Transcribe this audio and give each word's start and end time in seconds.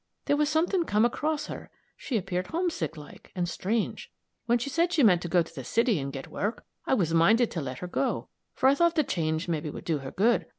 There 0.25 0.35
was 0.35 0.49
something 0.49 0.83
come 0.83 1.05
across 1.05 1.45
her 1.45 1.69
she 1.95 2.17
appeared 2.17 2.47
homesick 2.47 2.97
like, 2.97 3.31
and 3.35 3.47
strange. 3.47 4.11
When 4.47 4.57
she 4.57 4.67
said 4.71 4.91
she 4.91 5.03
meant 5.03 5.21
to 5.21 5.27
go 5.27 5.43
to 5.43 5.53
the 5.53 5.63
city 5.63 5.99
and 5.99 6.11
get 6.11 6.25
work, 6.27 6.65
I 6.87 6.95
was 6.95 7.13
minded 7.13 7.51
to 7.51 7.61
let 7.61 7.77
her 7.77 7.87
go, 7.87 8.27
for 8.55 8.67
I 8.67 8.73
thought 8.73 8.95
the 8.95 9.03
change 9.03 9.47
mebbe 9.47 9.71
would 9.71 9.85
do 9.85 9.99
her 9.99 10.09
good. 10.09 10.47